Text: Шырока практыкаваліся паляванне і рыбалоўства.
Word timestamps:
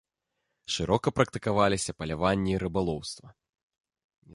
Шырока 0.75 1.07
практыкаваліся 1.19 1.91
паляванне 2.01 2.49
і 2.57 2.59
рыбалоўства. 2.65 3.27